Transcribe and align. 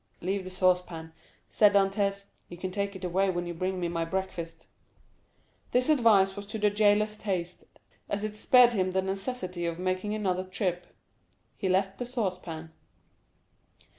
"Leave 0.19 0.43
the 0.43 0.49
saucepan," 0.49 1.13
said 1.47 1.73
Dantès; 1.73 2.25
"you 2.49 2.57
can 2.57 2.71
take 2.71 2.95
it 2.95 3.03
away 3.03 3.29
when 3.29 3.45
you 3.45 3.53
bring 3.53 3.79
me 3.79 3.87
my 3.87 4.03
breakfast." 4.03 4.65
This 5.73 5.89
advice 5.89 6.35
was 6.35 6.47
to 6.47 6.57
the 6.57 6.71
jailer's 6.71 7.15
taste, 7.15 7.65
as 8.09 8.23
it 8.23 8.35
spared 8.35 8.71
him 8.71 8.93
the 8.93 9.03
necessity 9.03 9.67
of 9.67 9.77
making 9.77 10.15
another 10.15 10.43
trip. 10.43 10.87
He 11.55 11.69
left 11.69 11.99
the 11.99 12.07
saucepan. 12.07 12.71